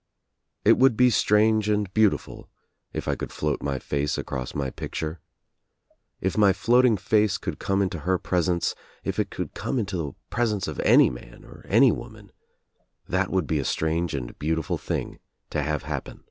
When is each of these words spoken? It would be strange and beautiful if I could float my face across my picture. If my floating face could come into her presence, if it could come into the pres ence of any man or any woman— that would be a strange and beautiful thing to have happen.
It 0.65 0.79
would 0.79 0.97
be 0.97 1.11
strange 1.11 1.69
and 1.69 1.93
beautiful 1.93 2.49
if 2.91 3.07
I 3.07 3.13
could 3.13 3.31
float 3.31 3.61
my 3.61 3.77
face 3.77 4.17
across 4.17 4.55
my 4.55 4.71
picture. 4.71 5.21
If 6.19 6.39
my 6.39 6.53
floating 6.53 6.97
face 6.97 7.37
could 7.37 7.59
come 7.59 7.83
into 7.83 7.99
her 7.99 8.17
presence, 8.17 8.73
if 9.03 9.19
it 9.19 9.29
could 9.29 9.53
come 9.53 9.77
into 9.77 9.97
the 9.97 10.11
pres 10.31 10.53
ence 10.53 10.67
of 10.67 10.79
any 10.79 11.11
man 11.11 11.45
or 11.45 11.63
any 11.69 11.91
woman— 11.91 12.31
that 13.13 13.29
would 13.29 13.45
be 13.45 13.59
a 13.59 13.63
strange 13.63 14.15
and 14.15 14.39
beautiful 14.39 14.79
thing 14.79 15.19
to 15.51 15.61
have 15.61 15.83
happen. 15.83 16.19